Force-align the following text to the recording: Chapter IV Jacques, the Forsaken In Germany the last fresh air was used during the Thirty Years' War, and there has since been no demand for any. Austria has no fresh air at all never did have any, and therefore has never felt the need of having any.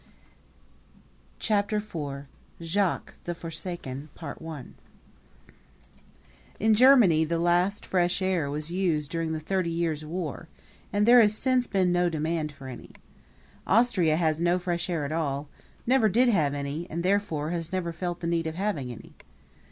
Chapter 1.37 1.77
IV 1.77 2.25
Jacques, 2.59 3.13
the 3.25 3.35
Forsaken 3.35 4.09
In 6.59 6.73
Germany 6.73 7.23
the 7.23 7.37
last 7.37 7.85
fresh 7.85 8.19
air 8.19 8.49
was 8.49 8.71
used 8.71 9.11
during 9.11 9.31
the 9.31 9.39
Thirty 9.39 9.69
Years' 9.69 10.03
War, 10.03 10.47
and 10.91 11.05
there 11.05 11.21
has 11.21 11.37
since 11.37 11.67
been 11.67 11.91
no 11.91 12.09
demand 12.09 12.51
for 12.51 12.67
any. 12.67 12.93
Austria 13.67 14.15
has 14.15 14.41
no 14.41 14.57
fresh 14.57 14.89
air 14.89 15.05
at 15.05 15.11
all 15.11 15.47
never 15.85 16.09
did 16.09 16.29
have 16.29 16.55
any, 16.55 16.89
and 16.89 17.03
therefore 17.03 17.51
has 17.51 17.71
never 17.71 17.93
felt 17.93 18.21
the 18.21 18.25
need 18.25 18.47
of 18.47 18.55
having 18.55 18.91
any. 18.91 19.13